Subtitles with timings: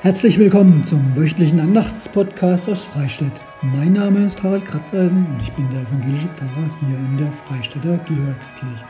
[0.00, 3.32] Herzlich willkommen zum wöchentlichen Andachtspodcast aus Freistadt.
[3.62, 7.98] Mein Name ist Harald Kratzeisen und ich bin der evangelische Pfarrer hier in der Freistädter
[8.06, 8.84] Georgskirche.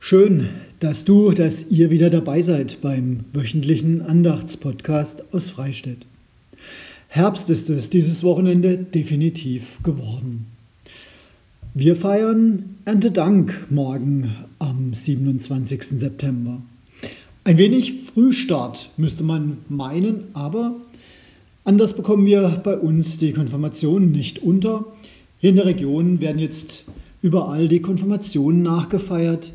[0.00, 0.48] Schön,
[0.80, 6.08] dass du, dass ihr wieder dabei seid beim wöchentlichen Andachtspodcast aus Freistadt.
[7.06, 10.53] Herbst ist es dieses Wochenende definitiv geworden.
[11.76, 15.98] Wir feiern Erntedank morgen am 27.
[15.98, 16.62] September.
[17.42, 20.76] Ein wenig Frühstart müsste man meinen, aber
[21.64, 24.84] anders bekommen wir bei uns die Konfirmationen nicht unter.
[25.40, 26.84] Hier in der Region werden jetzt
[27.22, 29.52] überall die Konfirmationen nachgefeiert,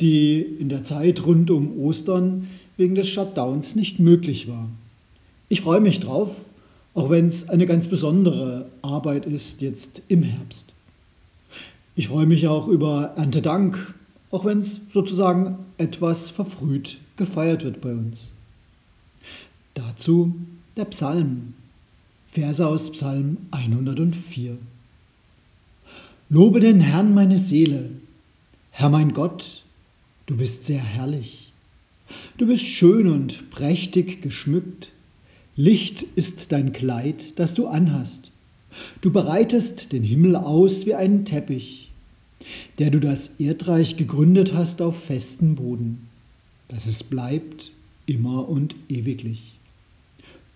[0.00, 4.68] die in der Zeit rund um Ostern wegen des Shutdowns nicht möglich war.
[5.48, 6.34] Ich freue mich drauf,
[6.94, 10.74] auch wenn es eine ganz besondere Arbeit ist jetzt im Herbst.
[12.00, 13.94] Ich freue mich auch über Erntedank,
[14.30, 18.30] auch wenn es sozusagen etwas verfrüht gefeiert wird bei uns.
[19.74, 20.34] Dazu
[20.78, 21.52] der Psalm,
[22.26, 24.56] Verse aus Psalm 104.
[26.30, 27.90] Lobe den Herrn meine Seele,
[28.70, 29.62] Herr mein Gott,
[30.24, 31.52] du bist sehr herrlich.
[32.38, 34.88] Du bist schön und prächtig geschmückt.
[35.54, 38.32] Licht ist dein Kleid, das du anhast.
[39.02, 41.88] Du bereitest den Himmel aus wie einen Teppich
[42.78, 46.08] der du das Erdreich gegründet hast auf festen Boden,
[46.68, 47.70] dass es bleibt
[48.06, 49.52] immer und ewiglich.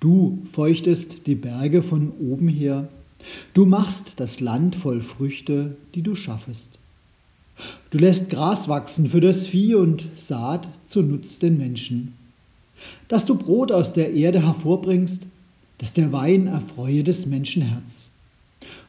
[0.00, 2.88] Du feuchtest die Berge von oben her,
[3.54, 6.78] du machst das Land voll Früchte, die du schaffest.
[7.90, 12.14] Du lässt Gras wachsen für das Vieh und Saat zu Nutz den Menschen.
[13.08, 15.26] Dass du Brot aus der Erde hervorbringst,
[15.78, 18.10] dass der Wein erfreue des Menschenherz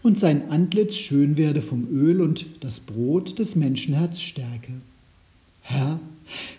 [0.03, 4.73] und sein Antlitz schön werde vom Öl und das Brot des Menschenherz stärke.
[5.61, 5.99] Herr,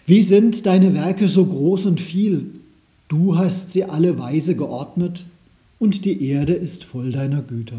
[0.07, 2.47] wie sind deine Werke so groß und viel?
[3.09, 5.25] Du hast sie alle weise geordnet,
[5.79, 7.79] und die Erde ist voll deiner Güter.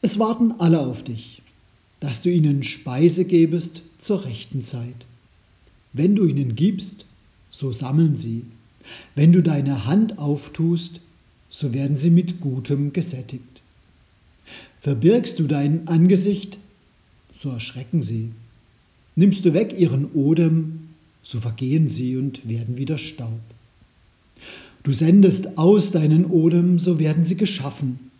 [0.00, 1.42] Es warten alle auf dich,
[2.00, 5.06] dass du ihnen Speise gebest zur rechten Zeit.
[5.92, 7.06] Wenn du ihnen gibst,
[7.50, 8.44] so sammeln sie.
[9.14, 11.00] Wenn du deine Hand auftust,
[11.48, 13.51] so werden sie mit Gutem gesättigt.
[14.82, 16.58] Verbirgst du dein Angesicht,
[17.38, 18.32] so erschrecken sie.
[19.14, 20.88] Nimmst du weg ihren Odem,
[21.22, 23.38] so vergehen sie und werden wieder Staub.
[24.82, 28.10] Du sendest aus deinen Odem, so werden sie geschaffen,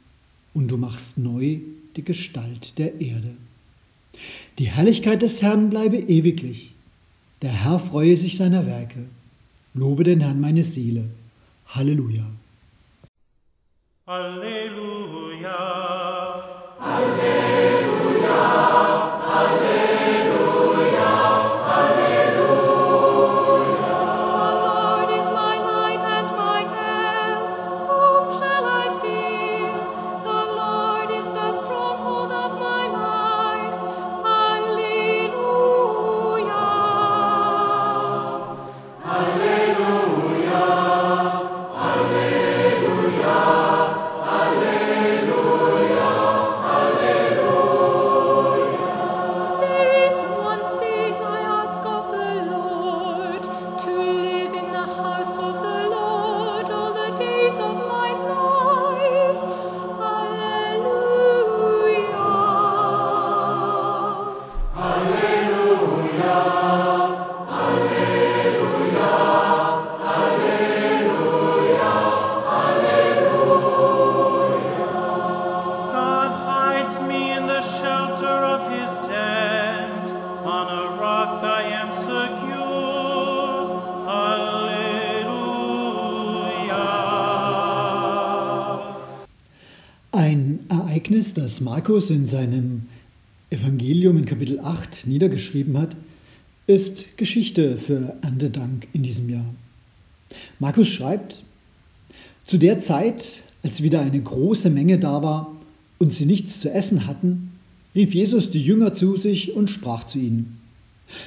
[0.54, 1.58] und du machst neu
[1.96, 3.34] die Gestalt der Erde.
[4.60, 6.74] Die Herrlichkeit des Herrn bleibe ewiglich.
[7.42, 9.00] Der Herr freue sich seiner Werke.
[9.74, 11.06] Lobe den Herrn meine Seele.
[11.66, 12.26] Halleluja.
[14.06, 15.91] Halleluja.
[91.34, 92.82] Das Markus in seinem
[93.48, 95.96] Evangelium in Kapitel 8 niedergeschrieben hat,
[96.66, 99.46] ist Geschichte für Erntedank in diesem Jahr.
[100.58, 101.42] Markus schreibt,
[102.44, 105.56] zu der Zeit, als wieder eine große Menge da war
[105.98, 107.52] und sie nichts zu essen hatten,
[107.94, 110.60] rief Jesus die Jünger zu sich und sprach zu ihnen,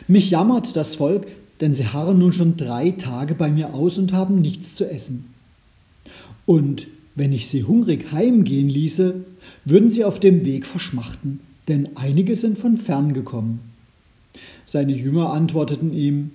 [0.08, 1.26] Mich jammert das Volk,
[1.62, 5.34] denn sie harren nun schon drei Tage bei mir aus und haben nichts zu essen.
[6.46, 6.86] Und
[7.16, 9.24] wenn ich sie hungrig heimgehen ließe,
[9.64, 13.60] würden sie auf dem Weg verschmachten, denn einige sind von fern gekommen.
[14.66, 16.32] Seine Jünger antworteten ihm,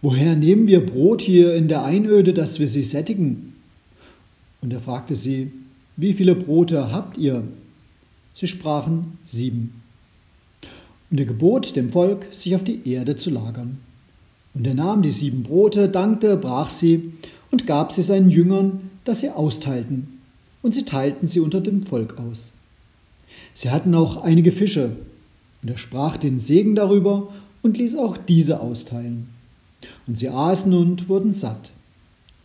[0.00, 3.54] Woher nehmen wir Brot hier in der Einöde, dass wir sie sättigen?
[4.60, 5.50] Und er fragte sie,
[5.96, 7.42] Wie viele Brote habt ihr?
[8.32, 9.82] Sie sprachen, Sieben.
[11.10, 13.78] Und er gebot dem Volk, sich auf die Erde zu lagern.
[14.54, 17.12] Und er nahm die sieben Brote, dankte, brach sie
[17.50, 20.20] und gab sie seinen Jüngern, dass sie austeilten.
[20.60, 22.52] Und sie teilten sie unter dem Volk aus.
[23.54, 24.96] Sie hatten auch einige Fische.
[25.62, 27.32] Und er sprach den Segen darüber
[27.62, 29.28] und ließ auch diese austeilen.
[30.06, 31.70] Und sie aßen und wurden satt.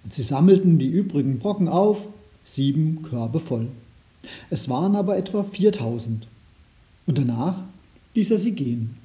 [0.04, 2.08] Und sie sammelten die übrigen Brocken auf,
[2.46, 3.68] sieben Körbe voll.
[4.50, 6.28] Es waren aber etwa viertausend.
[7.06, 7.62] Und danach
[8.16, 8.96] ließ er sie gehen.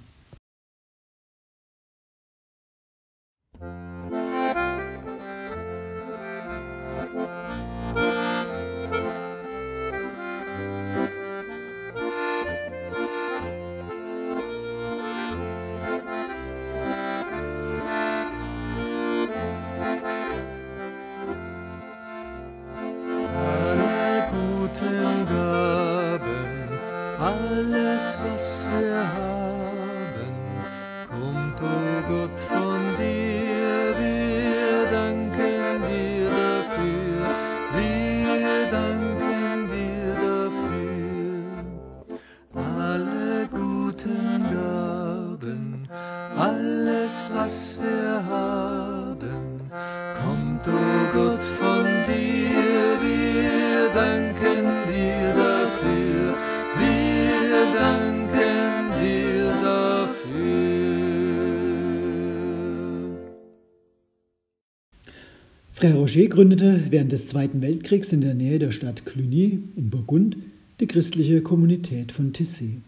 [65.78, 70.36] Frère Roger gründete während des Zweiten Weltkriegs in der Nähe der Stadt Cluny in Burgund
[70.80, 72.78] die christliche Kommunität von Tissé.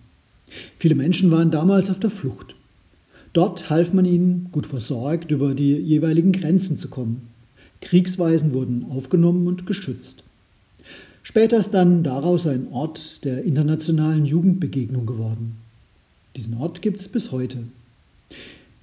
[0.77, 2.57] Viele Menschen waren damals auf der Flucht.
[3.33, 7.29] Dort half man ihnen, gut versorgt, über die jeweiligen Grenzen zu kommen.
[7.81, 10.25] Kriegsweisen wurden aufgenommen und geschützt.
[11.23, 15.59] Später ist dann daraus ein Ort der internationalen Jugendbegegnung geworden.
[16.35, 17.59] Diesen Ort gibt es bis heute.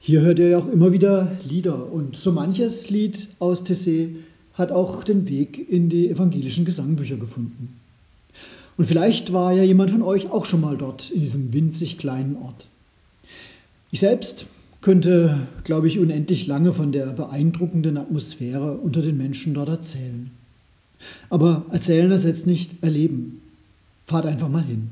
[0.08, 4.16] Hier hört ihr ja auch immer wieder Lieder und so manches Lied aus Tessé
[4.54, 7.76] hat auch den Weg in die evangelischen Gesangbücher gefunden.
[8.78, 12.38] Und vielleicht war ja jemand von euch auch schon mal dort in diesem winzig kleinen
[12.38, 12.68] Ort.
[13.92, 14.46] Ich selbst
[14.80, 20.32] könnte, glaube ich, unendlich lange von der beeindruckenden Atmosphäre unter den Menschen dort erzählen.
[21.30, 23.42] Aber erzählen ersetzt nicht erleben.
[24.06, 24.88] Fahrt einfach mal hin.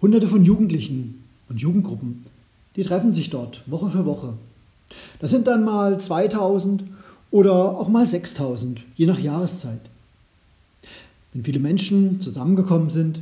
[0.00, 2.24] Hunderte von Jugendlichen und Jugendgruppen
[2.76, 4.34] die treffen sich dort Woche für Woche.
[5.20, 6.84] Das sind dann mal 2000
[7.30, 9.80] oder auch mal 6000, je nach Jahreszeit.
[11.32, 13.20] Wenn viele Menschen zusammengekommen sind,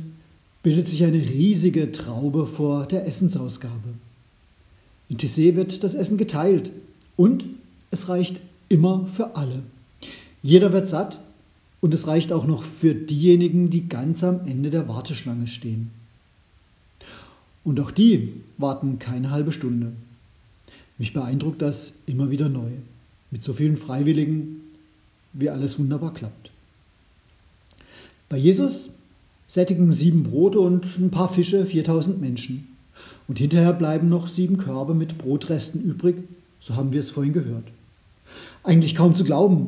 [0.61, 3.95] bildet sich eine riesige Traube vor der Essensausgabe.
[5.09, 6.71] In Tissé wird das Essen geteilt
[7.17, 7.45] und
[7.91, 8.39] es reicht
[8.69, 9.63] immer für alle.
[10.41, 11.19] Jeder wird satt
[11.81, 15.91] und es reicht auch noch für diejenigen, die ganz am Ende der Warteschlange stehen.
[17.63, 19.93] Und auch die warten keine halbe Stunde.
[20.97, 22.69] Mich beeindruckt das immer wieder neu.
[23.31, 24.61] Mit so vielen Freiwilligen,
[25.33, 26.51] wie alles wunderbar klappt.
[28.29, 28.95] Bei Jesus
[29.47, 32.67] sättigen sieben Brote und ein paar Fische 4000 Menschen.
[33.27, 36.15] Und hinterher bleiben noch sieben Körbe mit Brotresten übrig,
[36.59, 37.65] so haben wir es vorhin gehört.
[38.63, 39.67] Eigentlich kaum zu glauben.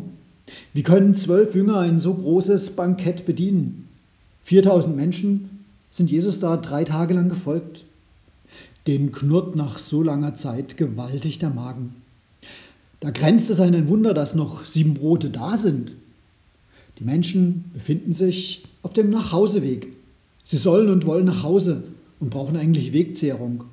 [0.73, 3.87] Wie können zwölf Jünger ein so großes Bankett bedienen?
[4.43, 5.54] 4000 Menschen
[5.95, 7.85] sind Jesus da drei Tage lang gefolgt.
[8.85, 11.95] Den knurrt nach so langer Zeit gewaltig der Magen.
[12.99, 15.93] Da grenzt es ein Wunder, dass noch sieben Brote da sind.
[16.99, 19.87] Die Menschen befinden sich auf dem Nachhauseweg.
[20.43, 21.83] Sie sollen und wollen nach Hause
[22.19, 23.63] und brauchen eigentlich Wegzehrung.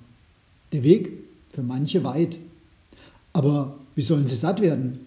[0.71, 1.11] Der Weg
[1.51, 2.39] für manche weit.
[3.33, 5.01] Aber wie sollen sie satt werden?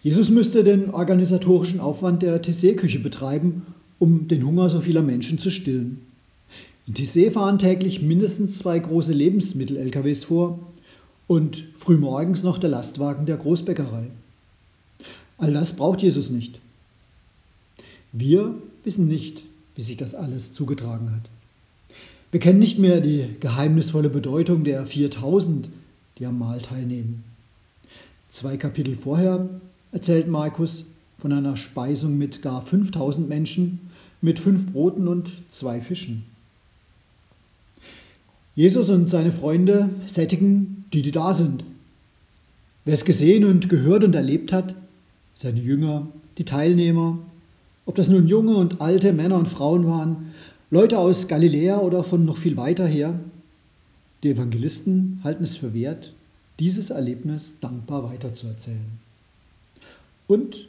[0.00, 3.62] Jesus müsste den organisatorischen Aufwand der Tessé-Küche betreiben,
[3.98, 6.06] um den Hunger so vieler Menschen zu stillen.
[6.86, 10.60] In Tissé fahren täglich mindestens zwei große Lebensmittel-LKWs vor
[11.26, 14.06] und frühmorgens noch der Lastwagen der Großbäckerei.
[15.36, 16.60] All das braucht Jesus nicht.
[18.12, 19.42] Wir wissen nicht,
[19.74, 21.28] wie sich das alles zugetragen hat.
[22.30, 25.68] Wir kennen nicht mehr die geheimnisvolle Bedeutung der 4000,
[26.18, 27.24] die am Mahl teilnehmen.
[28.28, 29.48] Zwei Kapitel vorher
[29.90, 30.86] erzählt Markus
[31.18, 33.90] von einer Speisung mit gar 5000 Menschen
[34.20, 36.35] mit fünf Broten und zwei Fischen.
[38.56, 41.62] Jesus und seine Freunde sättigen die, die da sind.
[42.86, 44.74] Wer es gesehen und gehört und erlebt hat,
[45.34, 46.08] seine Jünger,
[46.38, 47.18] die Teilnehmer,
[47.84, 50.32] ob das nun junge und alte Männer und Frauen waren,
[50.70, 53.20] Leute aus Galiläa oder von noch viel weiter her,
[54.22, 56.14] die Evangelisten halten es für wert,
[56.58, 58.98] dieses Erlebnis dankbar weiterzuerzählen.
[60.26, 60.66] Und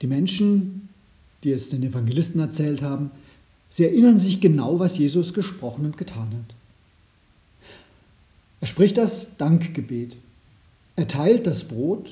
[0.00, 0.88] die Menschen,
[1.44, 3.10] die es den Evangelisten erzählt haben,
[3.68, 6.54] sie erinnern sich genau, was Jesus gesprochen und getan hat.
[8.62, 10.16] Er spricht das Dankgebet.
[10.94, 12.08] Er teilt das Brot,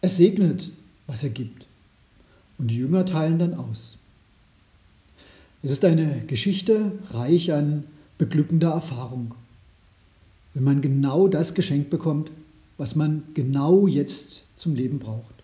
[0.00, 0.70] er segnet,
[1.06, 1.66] was er gibt.
[2.58, 3.96] Und die Jünger teilen dann aus.
[5.62, 7.84] Es ist eine Geschichte reich an
[8.18, 9.36] beglückender Erfahrung.
[10.52, 12.32] Wenn man genau das geschenkt bekommt,
[12.76, 15.34] was man genau jetzt zum Leben braucht.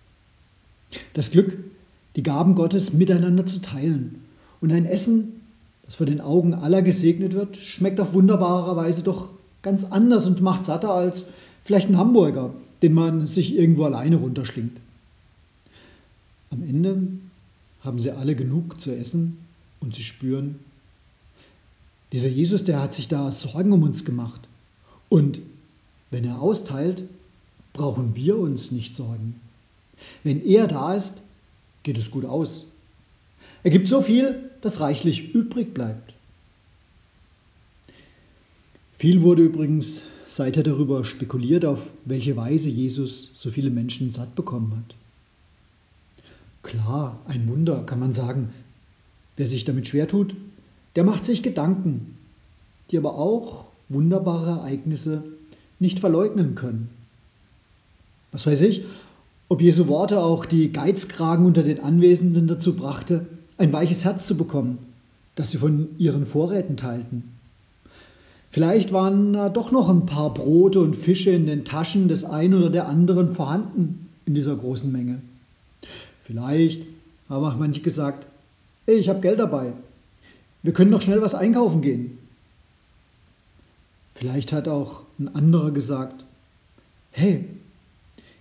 [1.15, 1.57] Das Glück,
[2.17, 4.25] die Gaben Gottes miteinander zu teilen.
[4.61, 5.43] Und ein Essen,
[5.85, 9.29] das vor den Augen aller gesegnet wird, schmeckt auf wunderbare Weise doch
[9.63, 11.25] ganz anders und macht satter als
[11.65, 12.53] vielleicht ein Hamburger,
[12.83, 14.77] den man sich irgendwo alleine runterschlingt.
[16.51, 17.09] Am Ende
[17.83, 19.39] haben sie alle genug zu essen
[19.81, 20.59] und sie spüren,
[22.13, 24.41] dieser Jesus, der hat sich da Sorgen um uns gemacht.
[25.09, 25.41] Und
[26.11, 27.05] wenn er austeilt,
[27.73, 29.41] brauchen wir uns nicht sorgen.
[30.23, 31.23] Wenn er da ist,
[31.83, 32.67] geht es gut aus.
[33.63, 36.12] Er gibt so viel, dass reichlich übrig bleibt.
[39.03, 44.77] Viel wurde übrigens seither darüber spekuliert, auf welche Weise Jesus so viele Menschen satt bekommen
[44.77, 44.95] hat.
[46.63, 48.51] Klar, ein Wunder kann man sagen.
[49.37, 50.37] Wer sich damit schwer tut,
[50.95, 52.17] der macht sich Gedanken,
[52.93, 55.25] die aber auch wunderbare Ereignisse
[55.81, 56.89] nicht verleugnen können.
[58.31, 58.85] Was weiß ich,
[59.49, 63.27] ob Jesu Worte auch die Geizkragen unter den Anwesenden dazu brachte,
[63.59, 64.79] ein weiches Herz zu bekommen,
[65.35, 67.42] das sie von ihren Vorräten teilten.
[68.53, 72.55] Vielleicht waren da doch noch ein paar Brote und Fische in den Taschen des einen
[72.55, 75.21] oder der anderen vorhanden in dieser großen Menge.
[76.23, 76.83] Vielleicht
[77.29, 78.29] haben auch manche gesagt,
[78.87, 79.73] ey, ich habe Geld dabei,
[80.63, 82.19] wir können doch schnell was einkaufen gehen.
[84.15, 86.25] Vielleicht hat auch ein anderer gesagt,
[87.11, 87.45] hey,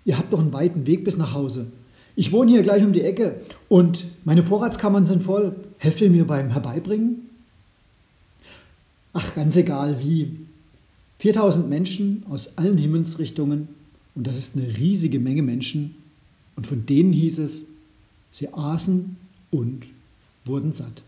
[0.04, 1.68] Ihr habt doch einen weiten Weg bis nach Hause.
[2.16, 3.36] Ich wohne hier gleich um die Ecke
[3.70, 5.56] und meine Vorratskammern sind voll.
[5.78, 7.30] Helft ihr mir beim Herbeibringen?
[9.14, 10.38] Ach, ganz egal wie.
[11.20, 13.68] 4000 Menschen aus allen Himmelsrichtungen
[14.16, 15.96] und das ist eine riesige Menge Menschen.
[16.56, 17.66] Und von denen hieß es,
[18.32, 19.16] sie aßen
[19.52, 19.86] und
[20.46, 21.04] wurden satt.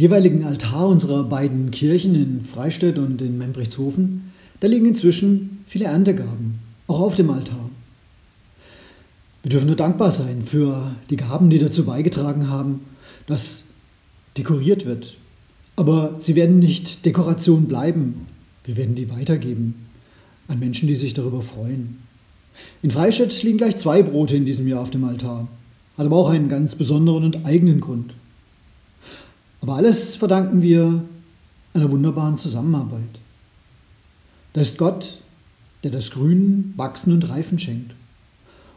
[0.00, 6.58] Jeweiligen Altar unserer beiden Kirchen in Freistädt und in Membrechtshofen, da liegen inzwischen viele Erntegaben,
[6.86, 7.68] auch auf dem Altar.
[9.42, 12.80] Wir dürfen nur dankbar sein für die Gaben, die dazu beigetragen haben,
[13.26, 13.64] dass
[14.38, 15.18] dekoriert wird.
[15.76, 18.26] Aber sie werden nicht Dekoration bleiben.
[18.64, 19.74] Wir werden die weitergeben
[20.48, 21.98] an Menschen, die sich darüber freuen.
[22.82, 25.46] In Freistadt liegen gleich zwei Brote in diesem Jahr auf dem Altar,
[25.98, 28.14] hat aber auch einen ganz besonderen und eigenen Grund.
[29.60, 31.04] Aber alles verdanken wir
[31.74, 33.20] einer wunderbaren Zusammenarbeit.
[34.52, 35.20] Da ist Gott,
[35.84, 37.94] der das Grün wachsen und reifen schenkt.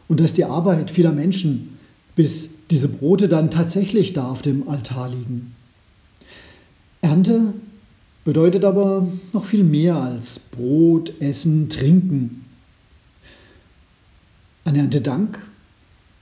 [0.08, 1.78] Und da ist die Arbeit vieler Menschen,
[2.14, 5.54] bis diese Brote dann tatsächlich da auf dem Altar liegen.
[7.00, 7.54] Ernte
[8.24, 12.44] bedeutet aber noch viel mehr als Brot, Essen, Trinken.
[14.64, 15.40] An Erntedank,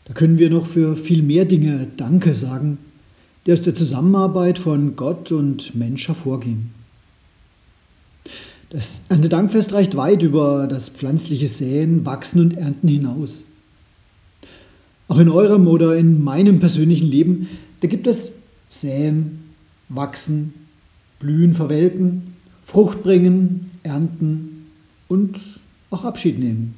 [0.06, 2.78] da können wir noch für viel mehr Dinge Danke sagen
[3.46, 6.70] die aus der Zusammenarbeit von Gott und Mensch hervorgehen.
[8.70, 13.44] Das Erntedankfest reicht weit über das pflanzliche Säen, Wachsen und Ernten hinaus.
[15.08, 17.48] Auch in eurem oder in meinem persönlichen Leben,
[17.80, 18.32] da gibt es
[18.70, 19.40] Säen,
[19.90, 20.54] Wachsen,
[21.18, 22.34] Blühen, Verwelken,
[22.64, 24.66] Frucht bringen, Ernten
[25.08, 25.38] und
[25.90, 26.74] auch Abschied nehmen.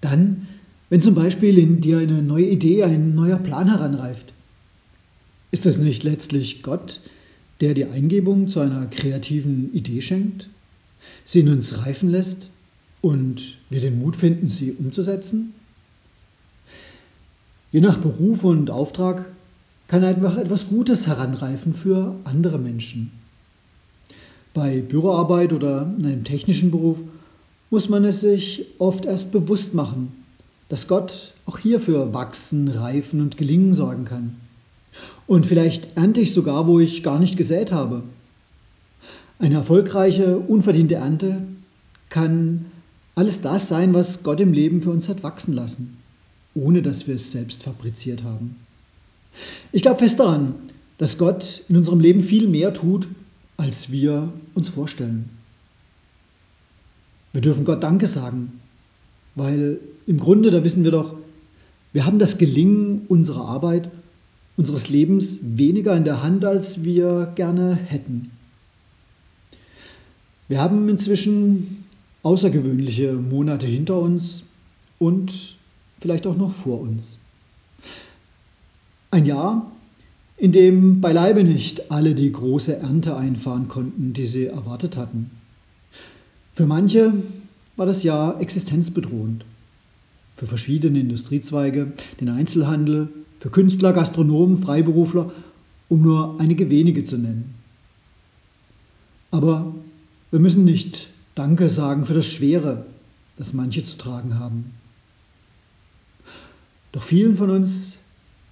[0.00, 0.46] Dann,
[0.88, 4.29] wenn zum Beispiel in dir eine neue Idee, ein neuer Plan heranreift,
[5.50, 7.00] ist es nicht letztlich Gott,
[7.60, 10.48] der die Eingebung zu einer kreativen Idee schenkt,
[11.24, 12.48] sie in uns reifen lässt
[13.00, 15.54] und wir den Mut finden, sie umzusetzen?
[17.72, 19.26] Je nach Beruf und Auftrag
[19.88, 23.12] kann einfach etwas Gutes heranreifen für andere Menschen.
[24.54, 26.98] Bei Büroarbeit oder in einem technischen Beruf
[27.70, 30.12] muss man es sich oft erst bewusst machen,
[30.68, 34.36] dass Gott auch hier für Wachsen, Reifen und Gelingen sorgen kann.
[35.26, 38.02] Und vielleicht ernte ich sogar, wo ich gar nicht gesät habe.
[39.38, 41.42] Eine erfolgreiche, unverdiente Ernte
[42.08, 42.66] kann
[43.14, 45.98] alles das sein, was Gott im Leben für uns hat wachsen lassen,
[46.54, 48.56] ohne dass wir es selbst fabriziert haben.
[49.72, 50.54] Ich glaube fest daran,
[50.98, 53.08] dass Gott in unserem Leben viel mehr tut,
[53.56, 55.30] als wir uns vorstellen.
[57.32, 58.60] Wir dürfen Gott Danke sagen,
[59.34, 61.14] weil im Grunde, da wissen wir doch,
[61.92, 63.90] wir haben das Gelingen unserer Arbeit,
[64.60, 68.30] unseres Lebens weniger in der Hand, als wir gerne hätten.
[70.48, 71.86] Wir haben inzwischen
[72.22, 74.42] außergewöhnliche Monate hinter uns
[74.98, 75.56] und
[75.98, 77.20] vielleicht auch noch vor uns.
[79.10, 79.72] Ein Jahr,
[80.36, 85.30] in dem beileibe nicht alle die große Ernte einfahren konnten, die sie erwartet hatten.
[86.52, 87.14] Für manche
[87.76, 89.46] war das Jahr existenzbedrohend.
[90.36, 93.08] Für verschiedene Industriezweige, den Einzelhandel,
[93.40, 95.32] für Künstler, Gastronomen, Freiberufler,
[95.88, 97.54] um nur einige wenige zu nennen.
[99.30, 99.74] Aber
[100.30, 102.86] wir müssen nicht Danke sagen für das Schwere,
[103.36, 104.72] das manche zu tragen haben.
[106.92, 107.98] Doch vielen von uns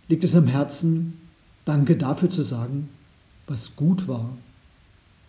[0.09, 1.21] liegt es am Herzen,
[1.65, 2.89] Danke dafür zu sagen,
[3.47, 4.31] was gut war.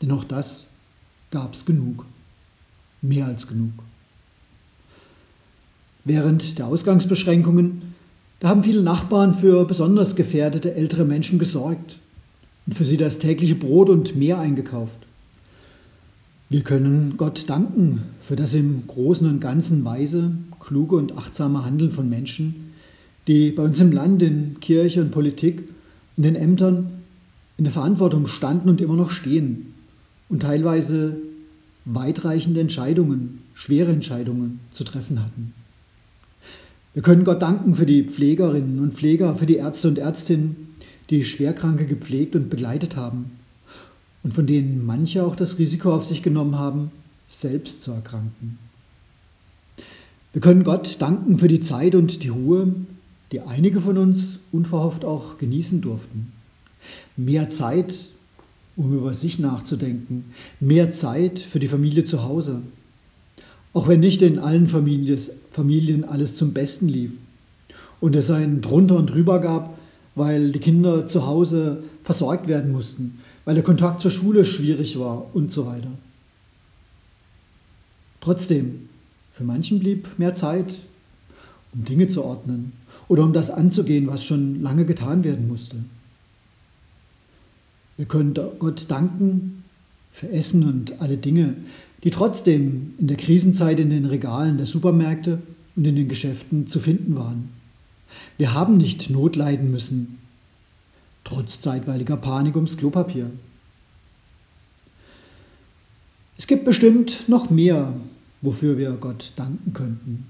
[0.01, 0.68] Denn auch das
[1.32, 2.06] gab es genug.
[3.01, 3.74] Mehr als genug.
[6.06, 7.88] Während der Ausgangsbeschränkungen,
[8.39, 11.98] da haben viele Nachbarn für besonders gefährdete ältere Menschen gesorgt
[12.65, 14.98] und für sie das tägliche Brot und mehr eingekauft.
[16.50, 21.91] Wir können Gott danken für das im Großen und Ganzen weise, kluge und achtsame Handeln
[21.91, 22.74] von Menschen,
[23.27, 25.63] die bei uns im Land, in Kirche und Politik,
[26.17, 26.91] in den Ämtern
[27.58, 29.74] in der Verantwortung standen und immer noch stehen
[30.30, 31.17] und teilweise
[31.84, 35.54] weitreichende Entscheidungen, schwere Entscheidungen zu treffen hatten.
[36.93, 40.75] Wir können Gott danken für die Pflegerinnen und Pfleger, für die Ärzte und Ärztinnen,
[41.10, 43.32] die Schwerkranke gepflegt und begleitet haben
[44.23, 46.91] und von denen manche auch das Risiko auf sich genommen haben,
[47.28, 48.58] selbst zu erkranken.
[50.34, 52.73] Wir können Gott danken für die Zeit und die Ruhe,
[53.32, 56.32] die einige von uns unverhofft auch genießen durften.
[57.17, 58.06] Mehr Zeit,
[58.75, 60.25] um über sich nachzudenken,
[60.60, 62.62] mehr Zeit für die Familie zu Hause.
[63.73, 65.19] Auch wenn nicht in allen Familien
[66.04, 67.12] alles zum Besten lief
[68.00, 69.78] und es ein drunter und drüber gab,
[70.15, 75.34] weil die Kinder zu Hause versorgt werden mussten, weil der Kontakt zur Schule schwierig war
[75.34, 75.91] und so weiter.
[78.22, 78.89] Trotzdem,
[79.34, 80.76] für manchen blieb mehr Zeit,
[81.74, 82.74] um Dinge zu ordnen
[83.08, 85.78] oder um das anzugehen, was schon lange getan werden musste.
[87.98, 89.63] Ihr könnt Gott danken
[90.12, 91.56] für Essen und alle Dinge,
[92.03, 95.41] die trotzdem in der Krisenzeit in den Regalen der Supermärkte
[95.75, 97.49] und in den Geschäften zu finden waren.
[98.38, 100.19] Wir haben nicht Not leiden müssen,
[101.23, 103.29] trotz zeitweiliger Panik ums Klopapier.
[106.38, 107.93] Es gibt bestimmt noch mehr,
[108.41, 110.25] wofür wir Gott danken könnten.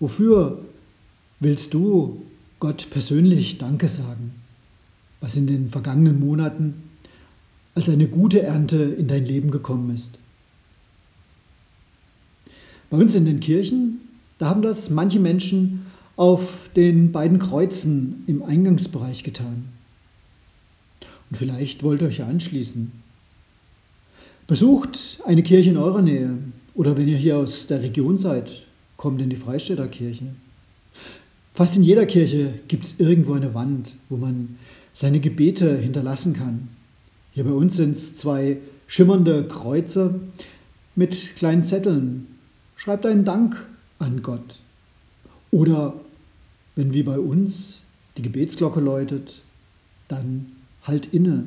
[0.00, 0.58] Wofür
[1.38, 2.22] willst du
[2.58, 4.32] Gott persönlich Danke sagen,
[5.20, 6.89] was in den vergangenen Monaten
[7.74, 10.18] als eine gute Ernte in dein Leben gekommen ist?
[12.90, 14.00] Bei uns in den Kirchen,
[14.38, 19.66] da haben das manche Menschen auf den beiden Kreuzen im Eingangsbereich getan.
[21.30, 22.90] Und vielleicht wollt ihr euch anschließen.
[24.46, 26.36] Besucht eine Kirche in eurer Nähe
[26.74, 30.24] oder wenn ihr hier aus der Region seid, kommt in die Freistädter Kirche.
[31.54, 34.56] Fast in jeder Kirche gibt es irgendwo eine Wand, wo man
[34.92, 36.68] seine Gebete hinterlassen kann.
[37.32, 40.20] Hier bei uns sind es zwei schimmernde Kreuze
[40.96, 42.26] mit kleinen Zetteln.
[42.76, 43.64] Schreibt einen Dank
[43.98, 44.58] an Gott.
[45.50, 45.94] Oder
[46.74, 47.82] wenn wie bei uns
[48.16, 49.42] die Gebetsglocke läutet,
[50.08, 51.46] dann halt inne.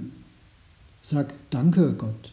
[1.01, 2.31] Sag Danke Gott.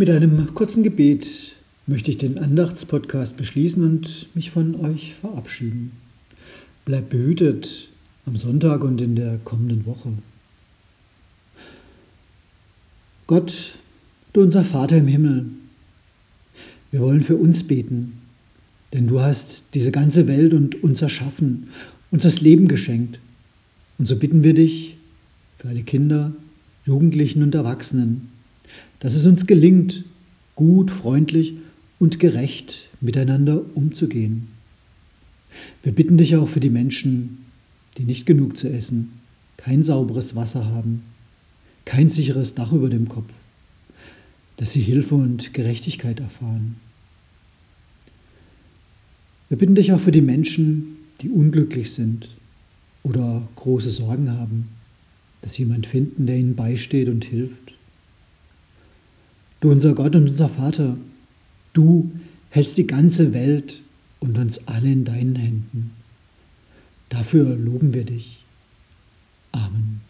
[0.00, 5.92] Mit einem kurzen Gebet möchte ich den Andachtspodcast beschließen und mich von euch verabschieden.
[6.86, 7.90] Bleibt behütet
[8.24, 10.08] am Sonntag und in der kommenden Woche.
[13.26, 13.72] Gott,
[14.32, 15.44] du unser Vater im Himmel,
[16.90, 18.22] wir wollen für uns beten,
[18.94, 21.68] denn du hast diese ganze Welt und uns erschaffen,
[22.10, 23.18] uns das Leben geschenkt.
[23.98, 24.96] Und so bitten wir dich
[25.58, 26.32] für alle Kinder,
[26.86, 28.39] Jugendlichen und Erwachsenen,
[29.00, 30.04] dass es uns gelingt,
[30.54, 31.54] gut, freundlich
[31.98, 34.48] und gerecht miteinander umzugehen.
[35.82, 37.46] Wir bitten dich auch für die Menschen,
[37.98, 39.12] die nicht genug zu essen,
[39.56, 41.02] kein sauberes Wasser haben,
[41.84, 43.32] kein sicheres Dach über dem Kopf,
[44.58, 46.76] dass sie Hilfe und Gerechtigkeit erfahren.
[49.48, 52.28] Wir bitten dich auch für die Menschen, die unglücklich sind
[53.02, 54.68] oder große Sorgen haben,
[55.42, 57.74] dass sie jemand finden, der ihnen beisteht und hilft.
[59.60, 60.96] Du unser Gott und unser Vater,
[61.72, 62.10] du
[62.48, 63.80] hältst die ganze Welt
[64.18, 65.92] und uns alle in deinen Händen.
[67.10, 68.42] Dafür loben wir dich.
[69.52, 70.00] Amen.